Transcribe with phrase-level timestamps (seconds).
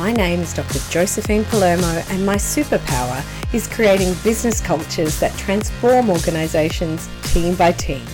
[0.00, 0.78] My name is Dr.
[0.90, 3.22] Josephine Palermo, and my superpower
[3.52, 8.06] is creating business cultures that transform organizations team by team.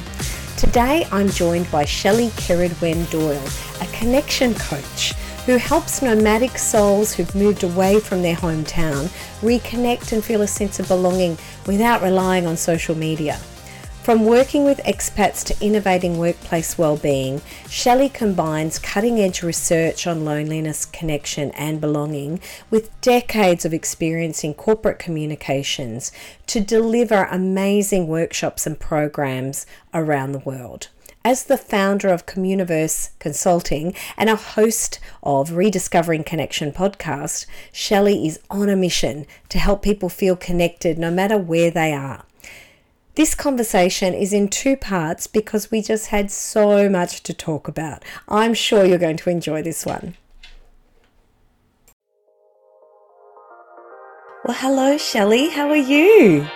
[0.57, 3.41] Today, I'm joined by Shelley Ceridwen Doyle,
[3.81, 5.13] a connection coach
[5.47, 9.05] who helps nomadic souls who've moved away from their hometown
[9.41, 13.39] reconnect and feel a sense of belonging without relying on social media.
[14.07, 21.51] From working with expats to innovating workplace well-being, Shelley combines cutting-edge research on loneliness, connection
[21.57, 22.39] and belonging
[22.71, 26.13] with decades of experience in corporate communications
[26.47, 30.87] to deliver amazing workshops and programs around the world.
[31.25, 38.39] As the founder of Communiverse Consulting and a host of Rediscovering Connection podcast, Shelley is
[38.51, 42.23] on a mission to help people feel connected no matter where they are.
[43.17, 48.05] This conversation is in two parts because we just had so much to talk about.
[48.29, 50.19] I'm sure you're going to enjoy this one.
[54.45, 55.49] Well, hello, Shelley.
[55.49, 56.47] How are you?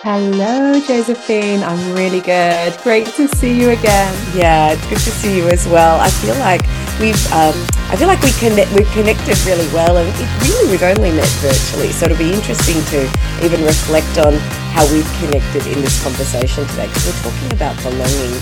[0.00, 1.62] Hello, Josephine.
[1.62, 2.74] I'm really good.
[2.82, 4.14] Great to see you again.
[4.34, 6.00] Yeah, it's good to see you as well.
[6.00, 6.62] I feel like
[7.00, 7.54] we've, um,
[7.92, 11.28] I feel like we connect, we've connected really well, and it really we've only met
[11.44, 11.92] virtually.
[11.92, 13.04] So it'll be interesting to
[13.44, 14.34] even reflect on
[14.72, 18.34] how we've connected in this conversation today because we're talking about belonging,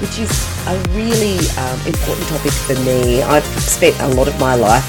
[0.00, 0.32] which is
[0.68, 3.22] a really um, important topic for me.
[3.22, 4.86] I've spent a lot of my life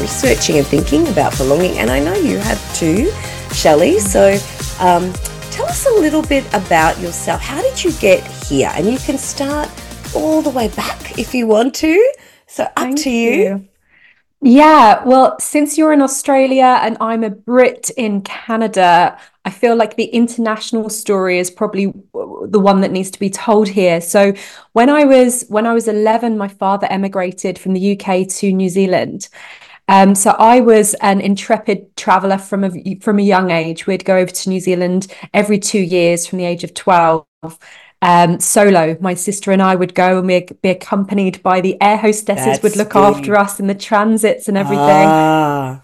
[0.00, 3.10] researching and thinking about belonging, and I know you have too,
[3.52, 3.98] Shelley.
[3.98, 4.38] So
[4.80, 5.12] um,
[5.50, 7.40] tell us a little bit about yourself.
[7.40, 8.70] How did you get here?
[8.74, 9.68] And you can start
[10.14, 12.12] all the way back if you want to.
[12.50, 13.32] So up Thank to you.
[13.32, 13.68] you.
[14.42, 19.96] Yeah, well, since you're in Australia and I'm a Brit in Canada, I feel like
[19.96, 24.00] the international story is probably the one that needs to be told here.
[24.00, 24.32] So,
[24.72, 28.68] when I was when I was 11, my father emigrated from the UK to New
[28.68, 29.28] Zealand.
[29.88, 33.86] Um, so I was an intrepid traveller from a from a young age.
[33.86, 37.26] We'd go over to New Zealand every two years from the age of 12
[38.02, 38.96] um, solo.
[39.00, 42.62] My sister and I would go and we'd be accompanied by the air hostesses That's
[42.62, 45.06] would look after us in the transits and everything.
[45.08, 45.82] Ah.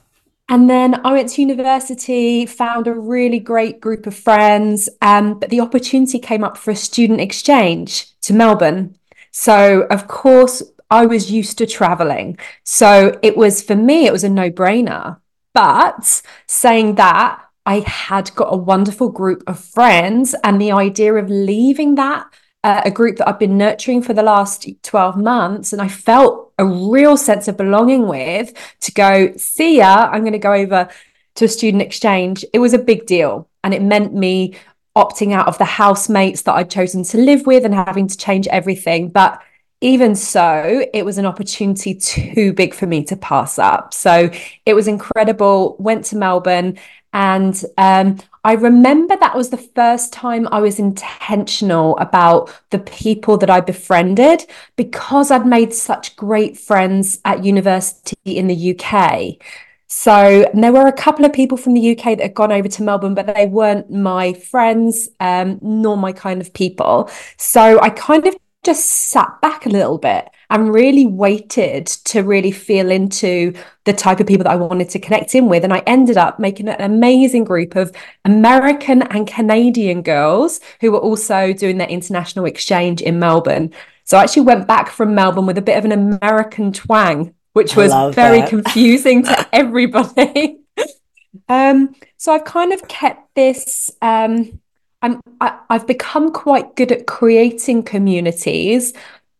[0.49, 5.51] And then I went to university, found a really great group of friends, um, but
[5.51, 8.97] the opportunity came up for a student exchange to Melbourne.
[9.33, 12.39] So, of course, I was used to traveling.
[12.63, 15.19] So it was for me, it was a no brainer.
[15.53, 21.29] But saying that, I had got a wonderful group of friends, and the idea of
[21.29, 22.27] leaving that,
[22.65, 26.53] uh, a group that I've been nurturing for the last 12 months, and I felt
[26.59, 30.89] a real sense of belonging with to go, see ya, I'm going to go over
[31.37, 32.45] to a student exchange.
[32.53, 33.49] It was a big deal.
[33.63, 34.55] And it meant me
[34.97, 38.47] opting out of the housemates that I'd chosen to live with and having to change
[38.49, 39.11] everything.
[39.11, 39.43] But
[39.83, 43.93] even so, it was an opportunity too big for me to pass up.
[43.93, 44.31] So
[44.65, 45.77] it was incredible.
[45.79, 46.79] Went to Melbourne,
[47.17, 53.39] and um, I remember that was the first time I was intentional about the people
[53.39, 54.45] that I befriended
[54.77, 59.37] because I'd made such great friends at university in the UK.
[59.87, 62.83] So there were a couple of people from the UK that had gone over to
[62.83, 67.11] Melbourne, but they weren't my friends, um, nor my kind of people.
[67.39, 72.53] So I kind of just sat back a little bit and really waited to really
[72.53, 73.53] feel into
[73.85, 75.65] the type of people that I wanted to connect in with.
[75.65, 77.93] And I ended up making an amazing group of
[78.25, 83.73] American and Canadian girls who were also doing their international exchange in Melbourne.
[84.05, 87.75] So I actually went back from Melbourne with a bit of an American twang, which
[87.75, 88.49] was very that.
[88.49, 90.61] confusing to everybody.
[91.49, 93.91] um, so I've kind of kept this.
[94.01, 94.61] Um,
[95.03, 98.93] I'm, I, I've become quite good at creating communities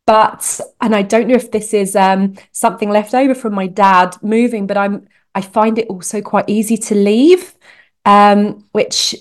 [0.07, 4.17] but and i don't know if this is um, something left over from my dad
[4.23, 7.55] moving but i'm i find it also quite easy to leave
[8.07, 9.15] um, which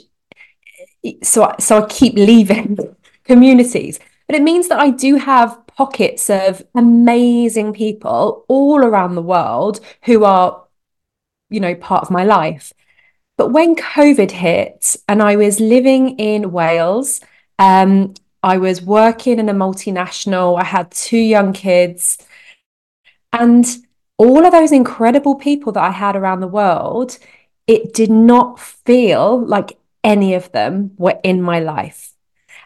[1.24, 2.78] so so i keep leaving
[3.24, 4.00] communities.
[4.28, 9.80] But it means that i do have pockets of amazing people all around the world
[10.04, 10.64] who are
[11.50, 12.74] you know part of my life.
[13.38, 17.22] But when covid hit and i was living in wales
[17.60, 18.14] um,
[18.46, 20.62] I was working in a multinational.
[20.62, 22.20] I had two young kids.
[23.34, 23.66] And
[24.20, 27.18] all of those incredible people that I had around the world,
[27.66, 32.14] it did not feel like any of them were in my life.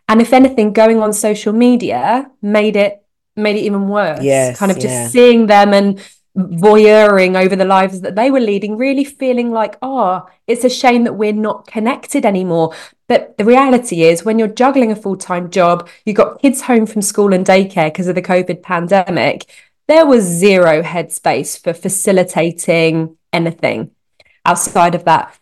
[0.10, 3.02] And if anything, going on social media made it
[3.38, 4.22] made it even worse.
[4.22, 5.08] Yes, kind of just yeah.
[5.08, 6.02] seeing them and
[6.48, 11.04] voyeuring over the lives that they were leading, really feeling like, oh, it's a shame
[11.04, 12.74] that we're not connected anymore.
[13.08, 16.86] But the reality is, when you're juggling a full time job, you've got kids home
[16.86, 19.46] from school and daycare because of the COVID pandemic,
[19.88, 23.92] there was zero headspace for facilitating anything
[24.46, 25.38] outside of that.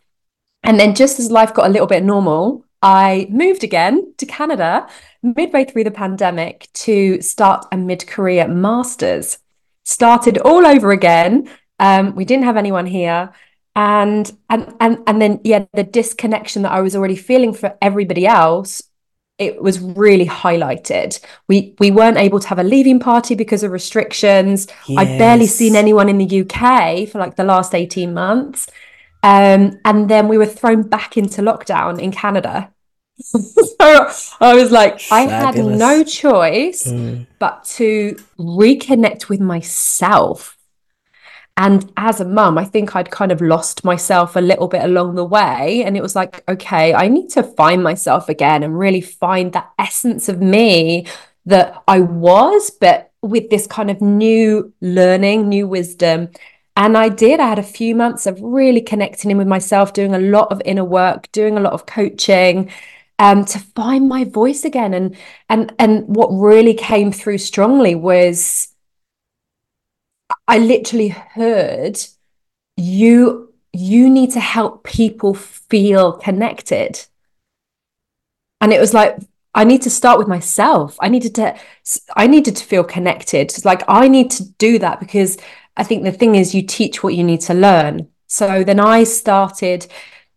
[0.64, 4.88] And then just as life got a little bit normal, I moved again to Canada
[5.24, 9.40] midway through the pandemic to start a mid career master's.
[9.88, 11.50] Started all over again.
[11.80, 13.32] Um, we didn't have anyone here.
[13.74, 18.28] And and and and then yeah, the disconnection that I was already feeling for everybody
[18.28, 18.82] else
[19.38, 21.20] it was really highlighted.
[21.48, 24.68] We we weren't able to have a leaving party because of restrictions.
[24.88, 24.98] Yes.
[24.98, 28.68] I'd barely seen anyone in the UK for like the last 18 months.
[29.24, 32.74] Um, and then we were thrown back into lockdown in Canada.
[33.20, 35.12] so I was like, Fabulous.
[35.12, 37.26] I had no choice mm.
[37.40, 40.58] but to reconnect with myself
[41.58, 45.16] and as a mum, I think I'd kind of lost myself a little bit along
[45.16, 45.84] the way.
[45.84, 49.72] And it was like, okay, I need to find myself again and really find that
[49.80, 51.08] essence of me
[51.48, 56.30] that I was, but with this kind of new learning, new wisdom.
[56.76, 57.40] And I did.
[57.40, 60.62] I had a few months of really connecting in with myself, doing a lot of
[60.64, 62.70] inner work, doing a lot of coaching.
[63.20, 65.18] Um, to find my voice again and
[65.50, 68.76] and and what really came through strongly was
[70.48, 71.98] I literally heard
[72.76, 77.06] you you need to help people feel connected.
[78.62, 79.18] And it was like
[79.54, 80.98] I need to start with myself.
[81.00, 81.56] I needed to
[82.16, 83.54] I needed to feel connected.
[83.66, 85.38] Like I need to do that because
[85.76, 88.10] I think the thing is you teach what you need to learn.
[88.28, 89.88] So then I started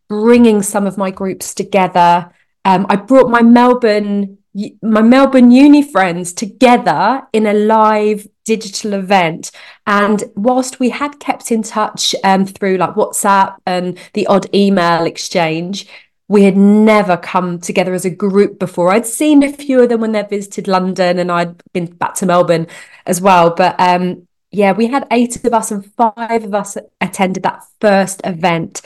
[0.09, 2.33] bringing some of my groups together.
[2.65, 4.39] Um, I brought my Melbourne
[4.83, 9.53] my Melbourne uni friends together in a live digital event.
[9.87, 15.05] And whilst we had kept in touch um, through like WhatsApp and the odd email
[15.05, 15.87] exchange,
[16.27, 18.93] we had never come together as a group before.
[18.93, 22.27] I'd seen a few of them when they visited London and I'd been back to
[22.27, 22.67] Melbourne
[23.07, 23.51] as well.
[23.51, 28.21] But um, yeah, we had eight of us and five of us attended that first
[28.25, 28.83] event.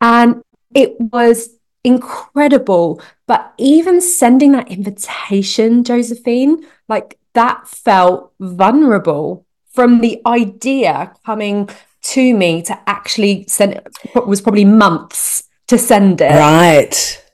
[0.00, 0.42] And
[0.74, 1.50] it was
[1.84, 3.00] incredible.
[3.26, 11.68] But even sending that invitation, Josephine, like that felt vulnerable from the idea coming
[12.02, 16.30] to me to actually send it was probably months to send it.
[16.30, 17.24] Right.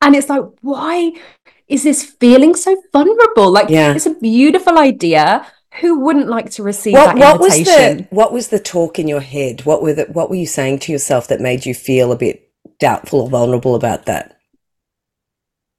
[0.00, 1.12] And it's like, why
[1.68, 3.50] is this feeling so vulnerable?
[3.50, 3.94] Like yeah.
[3.94, 5.46] it's a beautiful idea.
[5.80, 7.96] Who wouldn't like to receive what, that what invitation?
[7.96, 9.64] Was the, what was the talk in your head?
[9.64, 12.43] What were the, what were you saying to yourself that made you feel a bit
[12.78, 14.38] doubtful or vulnerable about that?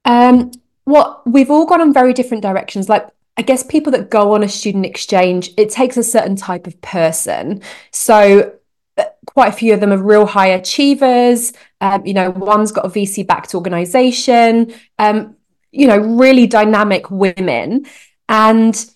[0.04, 0.52] Um,
[0.84, 2.88] what we've all gone in very different directions.
[2.88, 6.66] Like I guess people that go on a student exchange, it takes a certain type
[6.66, 7.60] of person.
[7.90, 8.54] So
[8.96, 11.52] uh, quite a few of them are real high achievers.
[11.80, 15.36] Um, you know, one's got a VC backed organization, um,
[15.70, 17.86] you know, really dynamic women.
[18.28, 18.90] And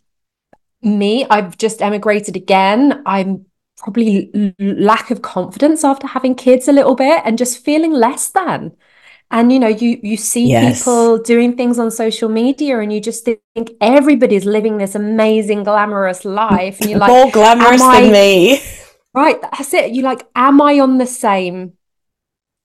[0.81, 3.03] me, I've just emigrated again.
[3.05, 3.45] I'm
[3.81, 8.73] probably lack of confidence after having kids a little bit and just feeling less than.
[9.33, 10.81] And you know you you see yes.
[10.81, 16.25] people doing things on social media and you just think everybody's living this amazing glamorous
[16.25, 18.01] life and you're like more glamorous I...
[18.01, 18.61] than me.
[19.15, 19.95] Right that's it.
[19.95, 21.75] You're like am i on the same?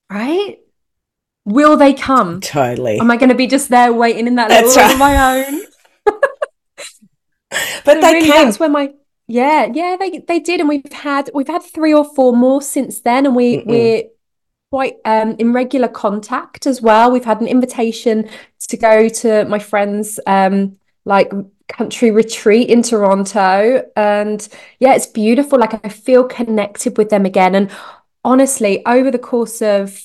[0.09, 0.57] Right?
[1.45, 2.41] Will they come?
[2.41, 2.99] Totally.
[2.99, 4.93] Am i going to be just there waiting in that that's little right.
[4.93, 5.61] of my own?
[7.85, 8.91] But so they really, came that's where my
[9.27, 13.01] yeah yeah they they did and we've had we've had three or four more since
[13.01, 13.65] then and we Mm-mm.
[13.65, 14.03] we're
[14.75, 17.09] quite um, in regular contact as well.
[17.09, 18.27] We've had an invitation
[18.67, 21.31] to go to my friend's um, like
[21.69, 23.89] country retreat in Toronto.
[23.95, 24.45] And
[24.79, 25.59] yeah, it's beautiful.
[25.59, 27.55] Like I feel connected with them again.
[27.55, 27.71] And
[28.25, 30.03] honestly, over the course of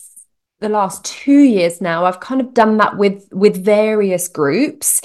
[0.60, 5.00] the last two years now, I've kind of done that with with various groups.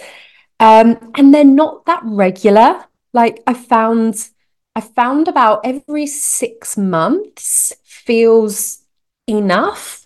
[0.60, 2.86] Um, and they're not that regular.
[3.16, 4.30] Like I found
[4.76, 8.84] I found about every six months feels
[9.26, 10.06] enough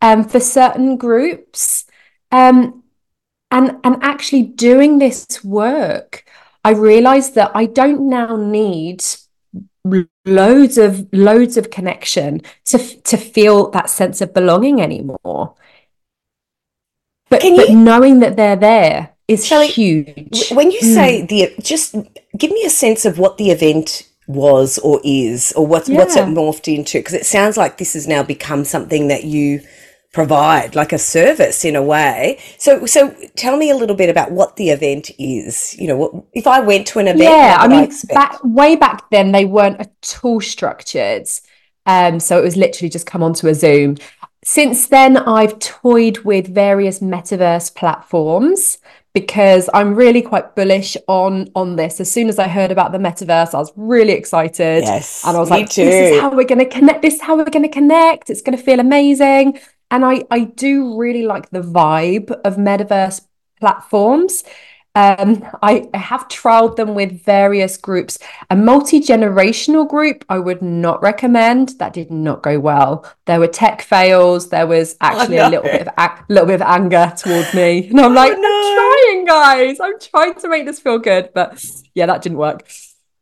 [0.00, 1.84] um, for certain groups.
[2.32, 2.84] Um,
[3.50, 6.24] and, and actually doing this work,
[6.64, 9.04] I realized that I don't now need
[10.24, 15.54] loads of loads of connection to to feel that sense of belonging anymore.
[17.30, 20.50] But, you, but knowing that they're there is Shelley, huge.
[20.50, 21.28] When you say mm.
[21.28, 21.94] the just
[22.36, 25.98] give me a sense of what the event was or is or what's yeah.
[25.98, 29.60] what's it morphed into because it sounds like this has now become something that you
[30.12, 34.30] provide like a service in a way so so tell me a little bit about
[34.30, 37.66] what the event is you know what, if i went to an event yeah i
[37.66, 41.26] mean I back way back then they weren't at all structured
[41.86, 43.96] um so it was literally just come onto a zoom
[44.44, 48.78] since then i've toyed with various metaverse platforms
[49.20, 52.00] because I'm really quite bullish on on this.
[52.00, 54.84] As soon as I heard about the metaverse, I was really excited.
[54.84, 55.84] Yes, and I was like, too.
[55.84, 57.02] "This is how we're going to connect.
[57.02, 58.30] This is how we're going to connect.
[58.30, 59.58] It's going to feel amazing."
[59.90, 63.18] And I I do really like the vibe of metaverse
[63.60, 64.44] platforms.
[64.98, 68.18] Um, I, have trialed them with various groups.
[68.50, 71.68] A multi generational group, I would not recommend.
[71.78, 73.08] That did not go well.
[73.26, 74.48] There were tech fails.
[74.48, 75.48] There was actually oh, no.
[75.48, 78.40] a little bit of a little bit of anger towards me, and I'm like, oh,
[78.40, 79.22] no.
[79.22, 79.78] I'm trying, guys.
[79.78, 81.64] I'm trying to make this feel good, but
[81.94, 82.68] yeah, that didn't work.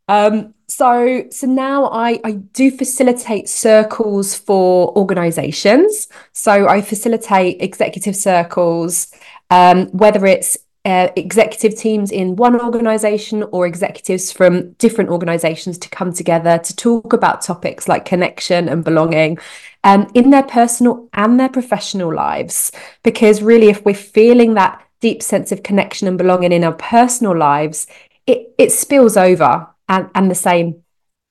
[0.08, 6.08] Um, so so now I I do facilitate circles for organizations.
[6.32, 9.12] So I facilitate executive circles,
[9.50, 10.56] um, whether it's
[10.86, 16.76] uh, executive teams in one organization or executives from different organizations to come together to
[16.76, 19.36] talk about topics like connection and belonging
[19.82, 22.70] um, in their personal and their professional lives.
[23.02, 27.36] Because really, if we're feeling that deep sense of connection and belonging in our personal
[27.36, 27.88] lives,
[28.28, 30.84] it, it spills over and, and the same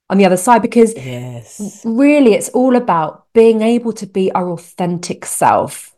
[0.09, 1.81] on the other side because yes.
[1.85, 5.95] really it's all about being able to be our authentic self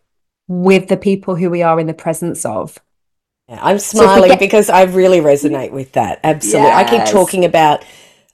[0.48, 2.78] with the people who we are in the presence of
[3.50, 6.20] I'm smiling so because I really resonate with that.
[6.24, 6.70] Absolutely.
[6.70, 6.88] Yes.
[6.88, 7.84] I keep talking about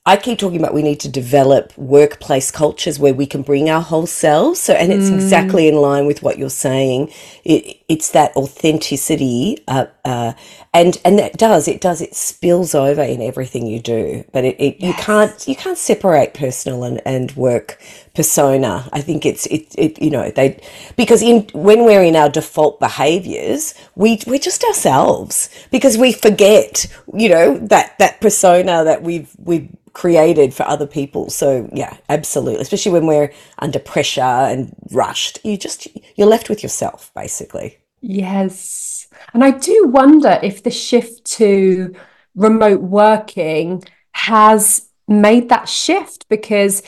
[0.05, 3.81] I keep talking about we need to develop workplace cultures where we can bring our
[3.81, 4.59] whole selves.
[4.59, 5.15] So, and it's mm.
[5.15, 7.09] exactly in line with what you're saying.
[7.45, 10.33] It, it's that authenticity, uh, uh,
[10.73, 14.23] and and that does it does it spills over in everything you do.
[14.31, 14.87] But it, it yes.
[14.87, 17.81] you can't you can't separate personal and, and work
[18.15, 18.89] persona.
[18.93, 20.61] I think it's it, it you know they
[20.95, 26.85] because in when we're in our default behaviors, we we're just ourselves because we forget
[27.13, 31.29] you know that that persona that we've we've created for other people.
[31.29, 32.61] So yeah, absolutely.
[32.61, 37.77] Especially when we're under pressure and rushed, you just you're left with yourself basically.
[38.05, 39.07] Yes.
[39.33, 41.95] And I do wonder if the shift to
[42.35, 43.81] remote working
[44.11, 46.83] has made that shift because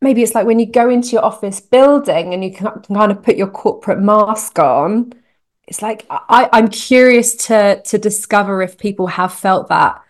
[0.00, 3.10] maybe it's like when you go into your office building and you can, can kind
[3.10, 5.12] of put your corporate mask on
[5.68, 10.02] it's like I, i'm curious to to discover if people have felt that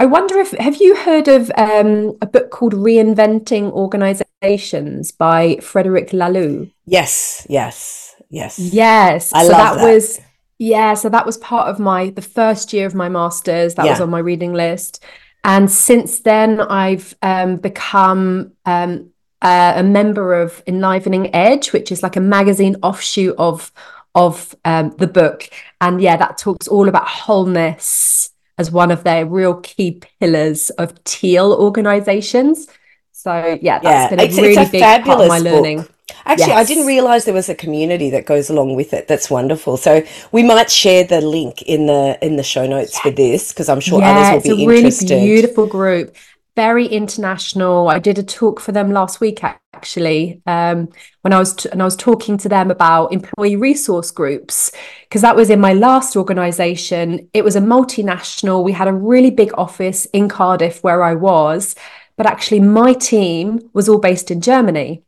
[0.00, 6.08] I wonder if have you heard of um, a book called Reinventing Organizations by Frederic
[6.10, 6.72] Laloux?
[6.86, 8.01] Yes, yes,
[8.32, 9.32] yes, yes.
[9.32, 9.92] I so love that, that.
[9.92, 10.20] was
[10.58, 10.94] yeah.
[10.94, 13.74] So that was part of my the first year of my masters.
[13.76, 13.92] That yeah.
[13.92, 15.04] was on my reading list,
[15.44, 19.10] and since then I've um, become um,
[19.40, 23.72] uh, a member of Enlivening Edge, which is like a magazine offshoot of
[24.14, 25.48] of um, the book,
[25.80, 31.02] and yeah, that talks all about wholeness as one of their real key pillars of
[31.04, 32.68] teal organizations.
[33.12, 35.86] So yeah, that's yeah, been a it's, really it's a big part of my learning.
[36.24, 36.58] Actually, yes.
[36.58, 39.08] I didn't realize there was a community that goes along with it.
[39.08, 39.76] That's wonderful.
[39.76, 43.68] So we might share the link in the in the show notes for this because
[43.68, 45.04] I'm sure yeah, others will be interested.
[45.04, 46.16] It's a really beautiful group
[46.54, 47.88] very international.
[47.88, 50.88] I did a talk for them last week actually um,
[51.22, 54.70] when I was t- and I was talking to them about employee resource groups
[55.04, 57.28] because that was in my last organization.
[57.32, 58.62] It was a multinational.
[58.62, 61.74] We had a really big office in Cardiff where I was,
[62.16, 65.02] but actually my team was all based in Germany.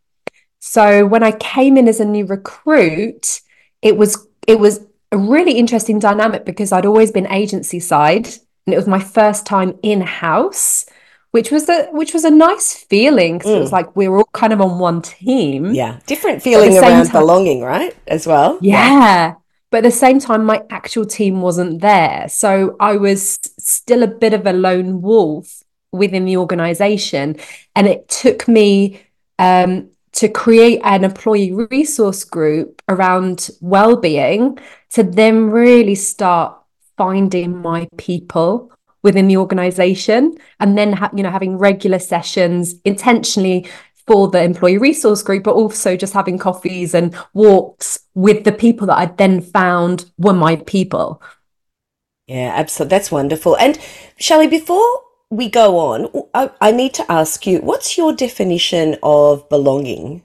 [0.66, 3.42] So when I came in as a new recruit,
[3.83, 4.80] it was it was
[5.12, 8.26] a really interesting dynamic because I'd always been agency side
[8.66, 10.87] and it was my first time in house
[11.33, 13.56] which was a which was a nice feeling because mm.
[13.56, 13.73] it was mm.
[13.73, 15.75] like we were all kind of on one team.
[15.75, 17.94] Yeah, different feeling around time, belonging, right?
[18.06, 18.59] As well.
[18.62, 18.88] Yeah.
[18.88, 19.35] yeah.
[19.71, 22.26] But at the same time, my actual team wasn't there.
[22.28, 27.37] So I was still a bit of a lone wolf within the organization.
[27.76, 29.02] And it took me
[29.38, 34.59] um, to create an employee resource group around well-being
[34.90, 36.56] to then really start
[36.97, 43.68] finding my people within the organization and then ha- you know having regular sessions intentionally
[44.06, 48.87] for the employee resource group but also just having coffees and walks with the people
[48.87, 51.21] that i then found were my people.
[52.26, 53.56] Yeah absolutely that's wonderful.
[53.56, 53.78] And
[54.16, 55.03] Shelley before
[55.37, 60.23] we go on I, I need to ask you what's your definition of belonging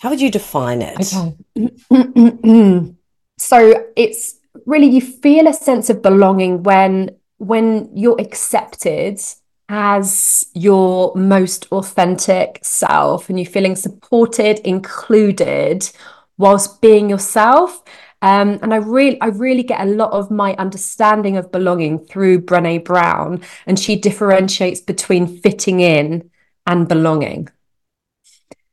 [0.00, 2.94] how would you define it okay.
[3.38, 4.36] so it's
[4.66, 9.20] really you feel a sense of belonging when when you're accepted
[9.68, 15.88] as your most authentic self and you're feeling supported, included,
[16.38, 17.82] whilst being yourself.
[18.20, 22.42] Um, and I really, I really get a lot of my understanding of belonging through
[22.42, 26.30] Brené Brown, and she differentiates between fitting in
[26.66, 27.48] and belonging.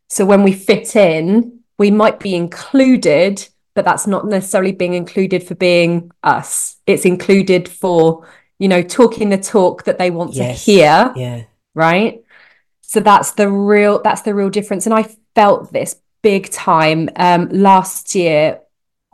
[0.10, 5.44] So when we fit in, we might be included, but that's not necessarily being included
[5.44, 6.78] for being us.
[6.88, 10.64] It's included for, you know, talking the talk that they want yes.
[10.64, 11.14] to hear.
[11.16, 11.44] Yeah.
[11.74, 12.24] Right.
[12.82, 14.86] So that's the real that's the real difference.
[14.86, 17.10] And I felt this big time.
[17.18, 18.62] Um, last year,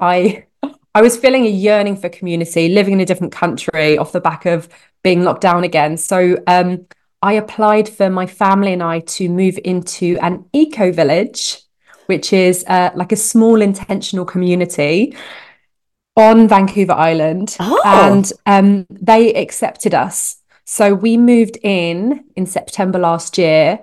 [0.02, 0.46] I
[0.94, 4.46] I was feeling a yearning for community, living in a different country off the back
[4.46, 4.68] of
[5.04, 5.96] being locked down again.
[5.96, 6.86] So um,
[7.22, 11.60] I applied for my family and I to move into an eco village,
[12.08, 15.16] which is uh, like a small intentional community
[16.18, 17.56] on Vancouver Island.
[17.60, 17.82] Oh.
[17.86, 20.38] And um, they accepted us.
[20.66, 23.80] So we moved in in September last year.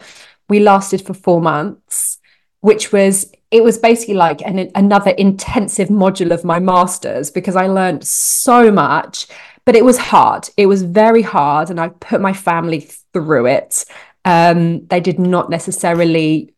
[0.48, 2.18] We lasted for four months,
[2.60, 7.66] which was it was basically like an, another intensive module of my master's because I
[7.66, 9.26] learned so much,
[9.64, 10.48] but it was hard.
[10.56, 11.70] It was very hard.
[11.70, 13.84] And I put my family through it.
[14.24, 16.52] Um, they did not necessarily,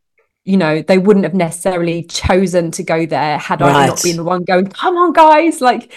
[0.44, 3.70] you know, they wouldn't have necessarily chosen to go there had right.
[3.70, 5.92] I not been the one going, come on, guys, like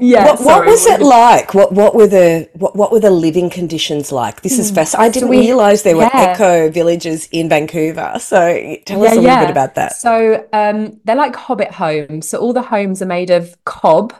[0.00, 0.24] yeah.
[0.24, 1.54] What, what was it like?
[1.54, 4.42] What what were the what, what were the living conditions like?
[4.42, 4.76] This is hmm.
[4.76, 4.96] fast.
[4.96, 6.32] I didn't so realize there were yeah.
[6.32, 8.16] eco villages in Vancouver.
[8.18, 9.94] So tell yeah, us a little bit about that.
[9.96, 12.28] So um, they're like hobbit homes.
[12.28, 14.14] So all the homes are made of cob.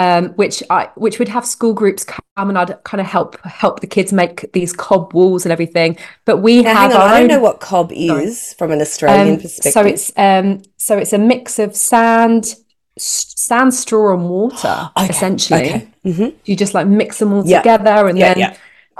[0.00, 3.80] Um, which I which would have school groups come and I'd kind of help help
[3.80, 5.98] the kids make these cob walls and everything.
[6.24, 6.92] But we now, have.
[6.92, 8.54] I don't know what cob is Sorry.
[8.58, 9.72] from an Australian um, perspective.
[9.72, 12.54] So it's um so it's a mix of sand,
[12.98, 15.08] sand, straw, and water, okay.
[15.08, 15.68] essentially.
[15.68, 15.88] Okay.
[16.04, 16.36] Mm-hmm.
[16.44, 17.58] You just like mix them all yeah.
[17.58, 18.56] together, and yeah, then yeah.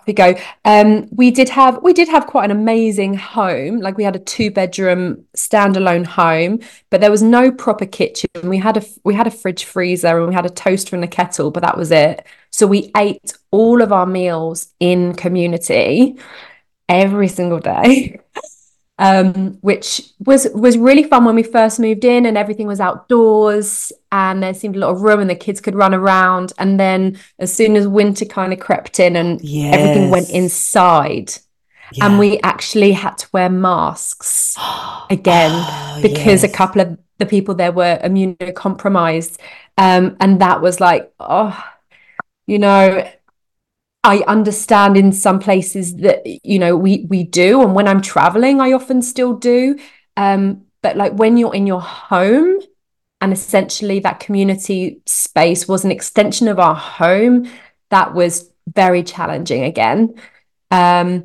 [0.07, 0.35] we go.
[0.65, 3.81] Um, we did have we did have quite an amazing home.
[3.81, 8.29] Like we had a two bedroom standalone home, but there was no proper kitchen.
[8.45, 11.09] We had a we had a fridge freezer and we had a toaster and a
[11.09, 12.27] kettle, but that was it.
[12.51, 16.19] So we ate all of our meals in community
[16.89, 18.21] every single day.
[18.99, 23.93] um, which was was really fun when we first moved in and everything was outdoors
[24.11, 27.19] and there seemed a lot of room and the kids could run around and then
[27.39, 29.75] as soon as winter kind of crept in and yes.
[29.75, 31.33] everything went inside
[31.93, 32.07] yeah.
[32.07, 34.57] and we actually had to wear masks
[35.11, 36.45] again oh, because yes.
[36.45, 39.39] a couple of the people there were immunocompromised
[39.77, 41.57] um, and that was like oh
[42.49, 43.09] you know
[44.05, 48.61] I understand in some places that you know we we do, and when I'm traveling,
[48.61, 49.79] I often still do.
[50.17, 52.61] Um, but like when you're in your home,
[53.21, 57.51] and essentially that community space was an extension of our home,
[57.91, 60.15] that was very challenging again.
[60.71, 61.25] Um,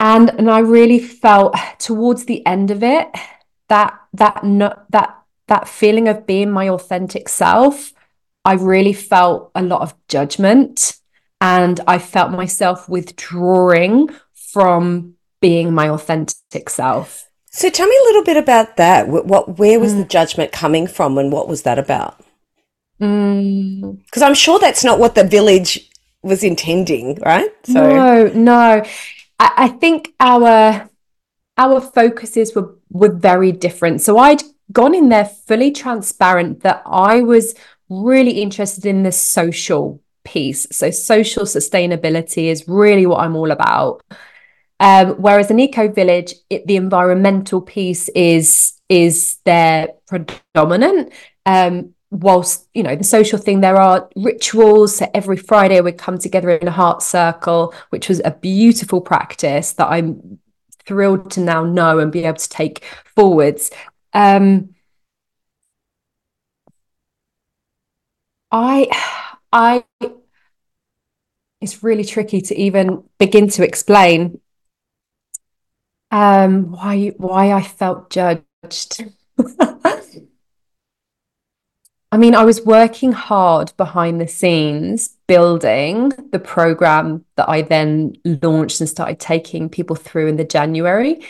[0.00, 3.08] and and I really felt towards the end of it
[3.68, 7.92] that that no, that that feeling of being my authentic self,
[8.44, 10.96] I really felt a lot of judgment
[11.44, 17.28] and I felt myself withdrawing from being my authentic self.
[17.50, 19.08] So tell me a little bit about that.
[19.08, 19.98] What, where was mm.
[19.98, 22.18] the judgment coming from, and what was that about?
[22.98, 24.22] Because mm.
[24.22, 25.90] I'm sure that's not what the village
[26.22, 27.50] was intending, right?
[27.64, 28.82] So no, no.
[29.38, 30.88] I, I think our
[31.58, 34.00] our focuses were were very different.
[34.00, 37.54] So I'd gone in there fully transparent that I was
[37.90, 40.66] really interested in the social piece.
[40.72, 44.02] So social sustainability is really what I'm all about.
[44.80, 51.12] Um, whereas an eco village, the environmental piece is is their predominant.
[51.46, 54.96] Um, whilst you know the social thing, there are rituals.
[54.96, 59.72] So every Friday we'd come together in a heart circle, which was a beautiful practice
[59.74, 60.38] that I'm
[60.86, 62.84] thrilled to now know and be able to take
[63.14, 63.70] forwards.
[64.12, 64.74] Um,
[68.50, 68.88] I
[69.52, 69.84] I
[71.64, 74.40] it's really tricky to even begin to explain
[76.10, 79.04] um, why why I felt judged.
[82.12, 88.14] I mean, I was working hard behind the scenes building the program that I then
[88.24, 91.24] launched and started taking people through in the January.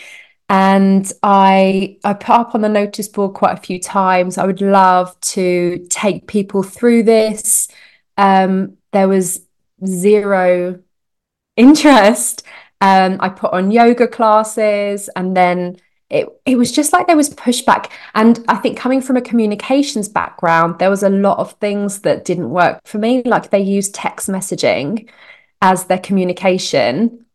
[0.47, 4.37] And I I put up on the notice board quite a few times.
[4.37, 7.67] I would love to take people through this
[8.17, 9.44] um, there was
[9.87, 10.79] zero
[11.55, 12.43] interest.
[12.81, 15.77] Um, I put on yoga classes and then
[16.09, 17.89] it, it was just like there was pushback.
[18.13, 22.25] And I think coming from a communications background, there was a lot of things that
[22.25, 23.23] didn't work for me.
[23.23, 25.09] Like they used text messaging
[25.61, 27.25] as their communication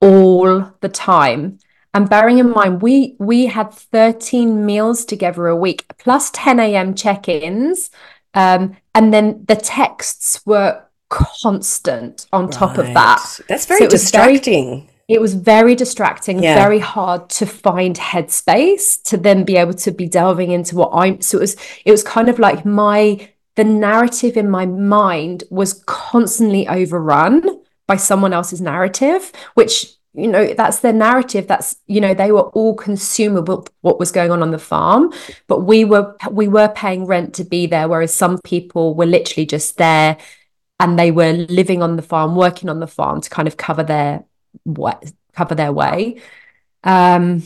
[0.00, 1.58] all the time.
[1.92, 6.94] And bearing in mind, we we had 13 meals together a week, plus 10 a.m.
[6.94, 7.90] check-ins.
[8.34, 13.40] Um, and then the texts were constant on top of that.
[13.48, 14.80] That's very so distracting.
[14.80, 16.54] Very, it was very distracting, Yeah.
[16.54, 21.20] very hard to find headspace to then be able to be delving into what I'm.
[21.20, 25.84] So it was, it was kind of like my the narrative in my mind was
[25.86, 31.46] constantly overrun by someone else's narrative, which you know that's their narrative.
[31.46, 35.12] That's you know they were all consumable what was going on on the farm,
[35.46, 39.46] but we were we were paying rent to be there, whereas some people were literally
[39.46, 40.16] just there
[40.80, 43.82] and they were living on the farm, working on the farm to kind of cover
[43.82, 44.24] their
[44.64, 46.20] what cover their way.
[46.82, 47.42] Um,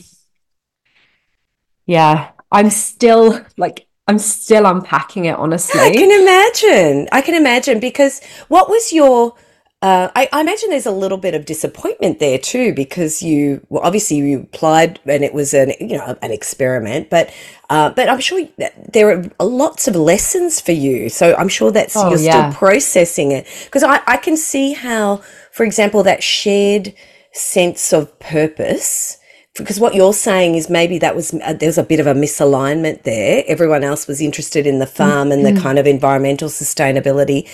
[1.87, 7.09] yeah, I'm still like I'm still unpacking it, Honestly, I can imagine.
[7.13, 9.35] I can imagine because what was your
[9.81, 13.83] uh, I, I imagine there's a little bit of disappointment there too because you well,
[13.85, 17.33] obviously you applied and it was an you know an experiment, but
[17.71, 19.11] uh, but I'm sure that there
[19.41, 21.09] are lots of lessons for you.
[21.09, 22.51] So I'm sure that's Oh, you're yeah.
[22.51, 26.93] still processing it because I, I can see how, for example, that shared
[27.33, 29.17] sense of purpose.
[29.57, 32.15] Because what you're saying is maybe that was uh, there was a bit of a
[32.15, 33.45] misalignment there.
[33.47, 37.49] Everyone else was interested in the farm and the kind of environmental sustainability.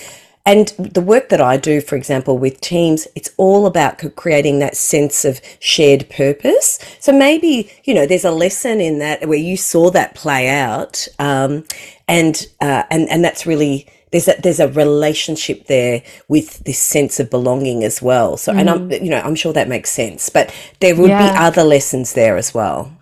[0.47, 4.77] And the work that I do, for example, with teams, it's all about creating that
[4.77, 6.79] sense of shared purpose.
[6.99, 11.07] So maybe, you know, there's a lesson in that where you saw that play out.
[11.17, 11.63] Um,
[12.07, 17.19] and, uh, and, and that's really, there's a, there's a relationship there with this sense
[17.19, 18.37] of belonging as well.
[18.37, 21.63] So, and I'm, you know, I'm sure that makes sense, but there would be other
[21.63, 22.95] lessons there as well.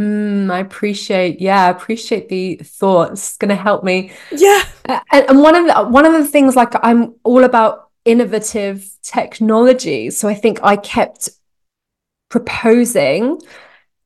[0.00, 3.28] Mm, I appreciate, yeah, I appreciate the thoughts.
[3.28, 4.12] It's going to help me.
[4.32, 4.62] Yeah.
[4.86, 10.10] And, and one of the one of the things, like I'm all about innovative technology,
[10.10, 11.30] so I think I kept
[12.28, 13.40] proposing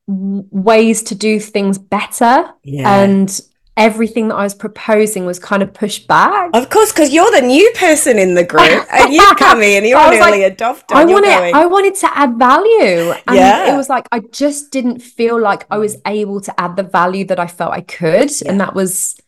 [0.07, 3.01] ways to do things better, Yeah.
[3.01, 3.41] and
[3.79, 6.51] everything that I was proposing was kind of pushed back.
[6.53, 9.97] Of course, because you're the new person in the group and you've come in, you're
[9.97, 10.91] an like, early adopter.
[10.91, 13.13] I wanted, going, I wanted to add value.
[13.25, 13.73] And Yeah.
[13.73, 17.23] it was like, I just didn't feel like I was able to add the value
[17.25, 18.29] that I felt I could.
[18.41, 18.51] Yeah.
[18.51, 19.19] And that was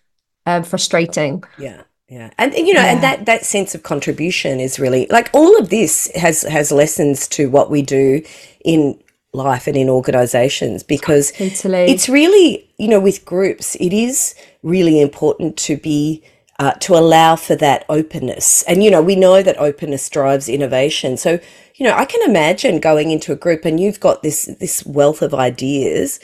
[0.45, 1.43] um, frustrating.
[1.57, 5.29] Yeah, yeah, and and, you know, and that that sense of contribution is really like
[5.33, 8.21] all of this has has lessons to what we do
[8.65, 8.99] in
[9.33, 11.89] life and in organizations because Totally.
[11.89, 16.21] it's really you know with groups it is really important to be
[16.59, 21.15] uh, to allow for that openness and you know we know that openness drives innovation
[21.15, 21.39] so
[21.75, 25.21] you know i can imagine going into a group and you've got this this wealth
[25.21, 26.19] of ideas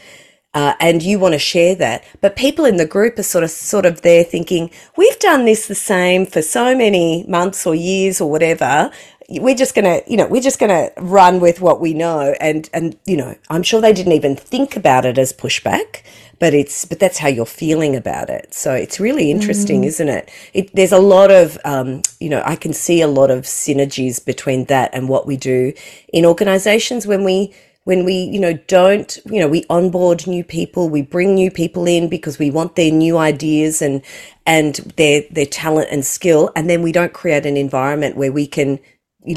[0.54, 3.50] uh, and you want to share that but people in the group are sort of
[3.50, 8.20] sort of there thinking we've done this the same for so many months or years
[8.20, 8.92] or whatever
[9.30, 12.36] we're just gonna you know we're just gonna run with what we know.
[12.40, 16.04] And and you know i'm sure they didn't even think about it as pushback
[16.40, 18.54] but it's but that's how you're feeling about it.
[18.54, 20.30] So it's really interesting isn't it?
[20.54, 24.24] it there's a lot of um, you know i can see a lot of synergies
[24.24, 25.74] between that and what we do
[26.14, 30.90] in organizations when we when we you know don't you know we onboard new people
[30.90, 34.02] we bring new people in because we want their new ideas and
[34.46, 38.46] and their their talent and skill and then we don't create an environment where we
[38.46, 38.80] can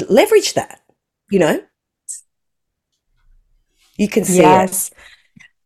[0.09, 0.81] leverage that
[1.29, 1.61] you know
[3.97, 4.91] you can see it Yes.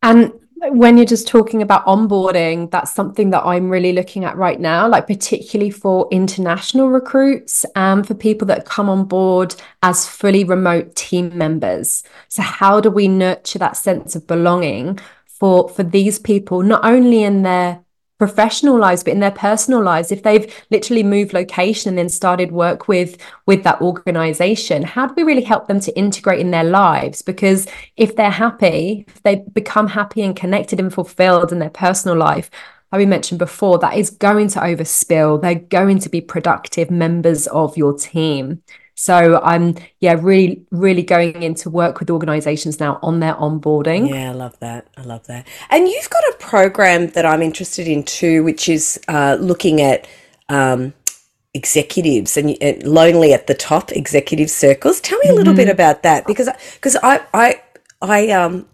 [0.01, 0.33] And
[0.69, 4.87] when you're just talking about onboarding, that's something that I'm really looking at right now,
[4.87, 10.95] like particularly for international recruits and for people that come on board as fully remote
[10.95, 12.03] team members.
[12.29, 17.23] So how do we nurture that sense of belonging for for these people, not only
[17.23, 17.84] in their
[18.17, 22.51] professional lives but in their personal lives if they've literally moved location and then started
[22.51, 26.63] work with with that organization how do we really help them to integrate in their
[26.63, 27.21] lives?
[27.21, 32.17] Because if they're happy if they become happy and connected and fulfilled in their personal
[32.17, 32.49] life
[32.91, 35.41] like we mentioned before that is going to overspill.
[35.41, 38.61] They're going to be productive members of your team
[38.95, 44.31] so i'm yeah really really going into work with organizations now on their onboarding Yeah,
[44.31, 44.87] I love that.
[44.97, 45.47] I love that.
[45.69, 50.07] And you've got a program that I'm interested in too, which is uh, looking at
[50.49, 50.93] um,
[51.53, 55.01] executives and, and lonely at the top executive circles.
[55.01, 57.61] Tell me a little bit about that because because I I
[58.01, 58.67] I um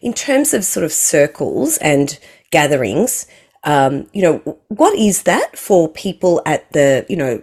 [0.00, 2.18] in terms of sort of circles and
[2.50, 3.26] gatherings,
[3.64, 7.42] um, you know, what is that for people at the you know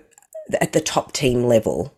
[0.61, 1.93] at the top team level?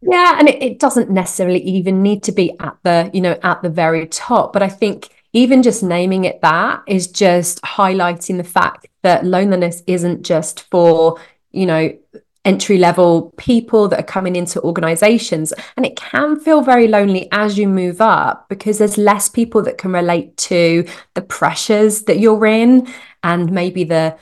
[0.00, 3.62] Yeah, and it, it doesn't necessarily even need to be at the, you know, at
[3.62, 4.52] the very top.
[4.52, 9.82] But I think even just naming it that is just highlighting the fact that loneliness
[9.86, 11.98] isn't just for, you know,
[12.44, 15.52] entry level people that are coming into organizations.
[15.76, 19.78] And it can feel very lonely as you move up because there's less people that
[19.78, 22.88] can relate to the pressures that you're in
[23.22, 24.16] and maybe the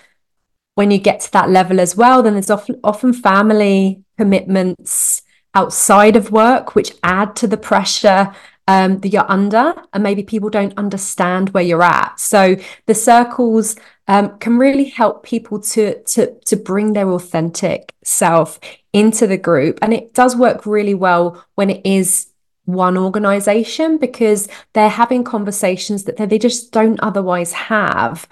[0.75, 5.23] when you get to that level as well, then there's often often family commitments
[5.57, 8.33] outside of work, which add to the pressure
[8.69, 12.21] um, that you're under, and maybe people don't understand where you're at.
[12.21, 18.61] So the circles um, can really help people to to to bring their authentic self
[18.92, 22.29] into the group, and it does work really well when it is
[22.66, 28.29] one organization because they're having conversations that they just don't otherwise have.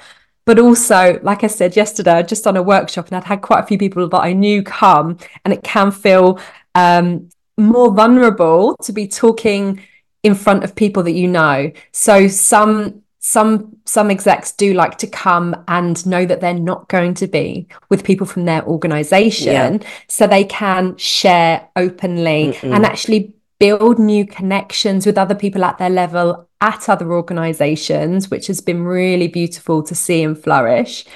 [0.46, 3.66] But also, like I said yesterday, just on a workshop and I'd had quite a
[3.66, 6.38] few people that I knew come, and it can feel
[6.74, 9.80] um, more vulnerable to be talking
[10.22, 11.70] in front of people that you know.
[11.92, 17.14] So some some some execs do like to come and know that they're not going
[17.14, 19.88] to be with people from their organization yeah.
[20.08, 22.74] so they can share openly Mm-mm.
[22.74, 28.46] and actually build new connections with other people at their level at other organizations which
[28.46, 31.06] has been really beautiful to see and flourish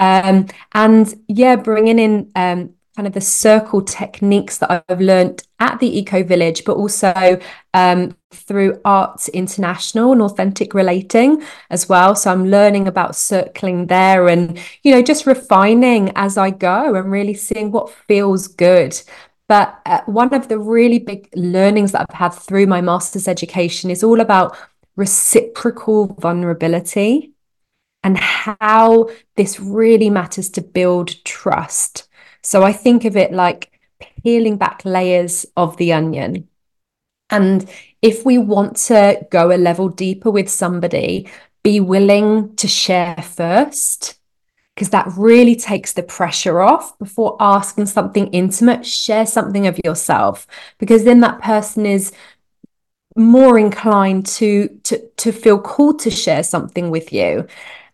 [0.00, 5.78] um, and yeah bringing in um, kind of the circle techniques that I've learned at
[5.80, 7.38] the Eco Village, but also
[7.74, 12.14] um, through Arts International and authentic relating as well.
[12.14, 17.12] So I'm learning about circling there and, you know, just refining as I go and
[17.12, 18.98] really seeing what feels good.
[19.46, 23.90] But uh, one of the really big learnings that I've had through my master's education
[23.90, 24.56] is all about
[24.96, 27.32] reciprocal vulnerability
[28.02, 32.08] and how this really matters to build trust
[32.46, 33.72] so I think of it like
[34.22, 36.46] peeling back layers of the onion.
[37.28, 37.68] And
[38.02, 41.28] if we want to go a level deeper with somebody,
[41.64, 44.14] be willing to share first,
[44.76, 48.86] because that really takes the pressure off before asking something intimate.
[48.86, 50.46] Share something of yourself,
[50.78, 52.12] because then that person is
[53.16, 57.44] more inclined to to to feel called to share something with you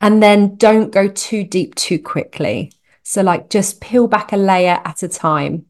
[0.03, 4.81] and then don't go too deep too quickly so, like, just peel back a layer
[4.85, 5.67] at a time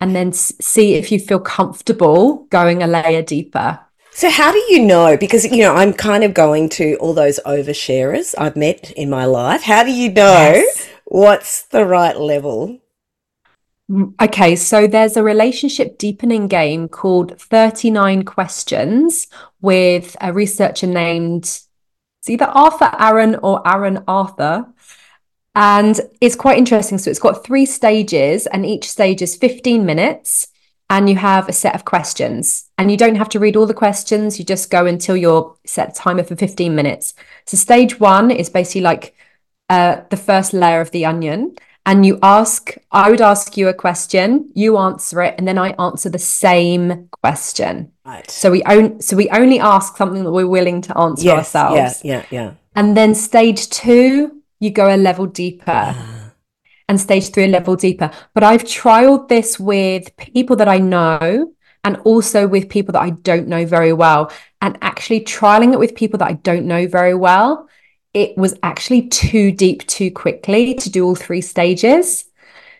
[0.00, 3.80] and then see if you feel comfortable going a layer deeper.
[4.12, 5.16] So, how do you know?
[5.16, 9.24] Because, you know, I'm kind of going to all those oversharers I've met in my
[9.24, 9.62] life.
[9.62, 10.88] How do you know yes.
[11.04, 12.80] what's the right level?
[13.90, 19.26] Mm, okay, so there's a relationship deepening game called 39 Questions
[19.60, 21.60] with a researcher named
[22.20, 24.66] it's either Arthur Aron or Aaron Arthur.
[25.54, 26.98] And it's quite interesting.
[26.98, 30.48] So it's got three stages, and each stage is 15 minutes.
[30.88, 32.68] And you have a set of questions.
[32.76, 34.40] And you don't have to read all the questions.
[34.40, 37.14] You just go until your set timer for 15 minutes.
[37.46, 39.14] So stage one is basically like
[39.68, 41.54] uh, the first layer of the onion.
[41.86, 45.70] And you ask, I would ask you a question, you answer it, and then I
[45.78, 47.92] answer the same question.
[48.04, 48.28] Right.
[48.30, 52.04] So we own so we only ask something that we're willing to answer yes, ourselves.
[52.04, 52.54] Yeah, yeah, yeah.
[52.76, 55.64] And then stage two you go a level deeper.
[55.66, 56.16] Ah.
[56.88, 58.10] and stage three a level deeper.
[58.34, 61.52] But I've trialed this with people that I know
[61.84, 64.32] and also with people that I don't know very well.
[64.60, 67.68] And actually trialing it with people that I don't know very well,
[68.12, 72.24] it was actually too deep too quickly to do all three stages.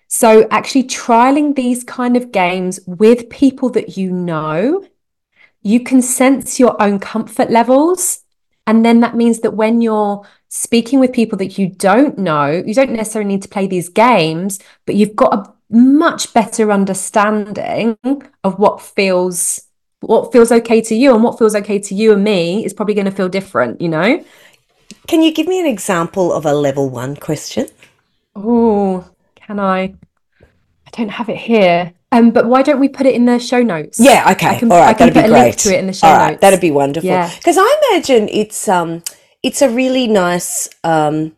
[0.08, 4.84] So actually trialing these kind of games with people that you know,
[5.62, 8.24] you can sense your own comfort levels.
[8.70, 12.72] And then that means that when you're speaking with people that you don't know, you
[12.72, 17.98] don't necessarily need to play these games, but you've got a much better understanding
[18.44, 19.60] of what feels
[20.02, 22.94] what feels okay to you and what feels okay to you and me is probably
[22.94, 24.24] going to feel different, you know?
[25.08, 27.66] Can you give me an example of a level 1 question?
[28.36, 29.04] Oh,
[29.34, 29.94] can I?
[30.40, 31.92] I don't have it here.
[32.12, 34.00] Um, but why don't we put it in the show notes?
[34.00, 34.48] Yeah, okay.
[34.48, 35.42] I can, All right, I can that'd put be a great.
[35.42, 36.40] link to it in the show All right, notes.
[36.40, 37.08] That'd be wonderful.
[37.08, 37.62] Because yeah.
[37.62, 39.02] I imagine it's um
[39.42, 41.36] it's a really nice um,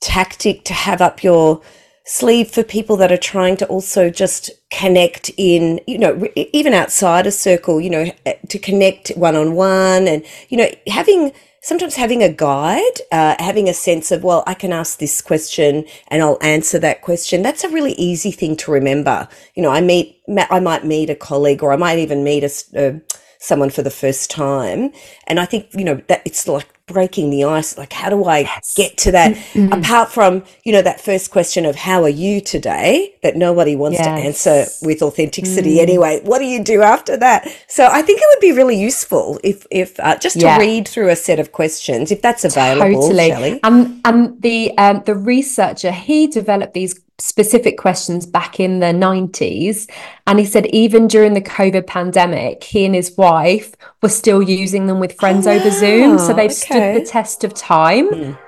[0.00, 1.60] tactic to have up your
[2.04, 7.26] sleeve for people that are trying to also just connect in, you know, even outside
[7.26, 8.10] a circle, you know,
[8.48, 11.32] to connect one on one and, you know, having
[11.64, 15.86] sometimes having a guide, uh, having a sense of, well, I can ask this question
[16.08, 17.40] and I'll answer that question.
[17.40, 19.26] That's a really easy thing to remember.
[19.54, 22.88] You know, I meet, I might meet a colleague or I might even meet a,
[22.88, 22.98] uh,
[23.44, 24.90] someone for the first time.
[25.26, 28.40] And I think, you know, that it's like breaking the ice like how do i
[28.40, 28.74] yes.
[28.76, 29.72] get to that mm-hmm.
[29.72, 33.98] apart from you know that first question of how are you today that nobody wants
[33.98, 34.04] yes.
[34.04, 35.80] to answer with authenticity mm.
[35.80, 39.40] anyway what do you do after that so i think it would be really useful
[39.42, 43.30] if if uh, just to read through a set of questions if that's available totally
[43.30, 43.60] Shelley.
[43.62, 49.88] and and the um the researcher he developed these specific questions back in the 90s.
[50.26, 54.86] And he said, even during the COVID pandemic, he and his wife were still using
[54.86, 56.18] them with friends oh, over Zoom.
[56.18, 56.50] So they've okay.
[56.50, 58.10] stood the test of time.
[58.10, 58.38] Mm.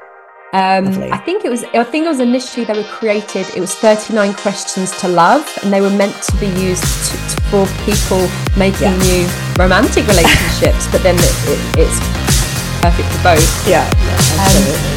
[0.53, 1.65] Um, I think it was.
[1.65, 3.47] I think it was initially they were created.
[3.55, 7.43] It was 39 questions to love, and they were meant to be used to, to,
[7.51, 8.27] for people
[8.57, 8.97] making yeah.
[8.97, 10.87] new romantic relationships.
[10.91, 11.99] but then it, it, it's
[12.81, 13.69] perfect for both.
[13.69, 14.93] Yeah, yeah absolutely.
[14.93, 14.96] Um,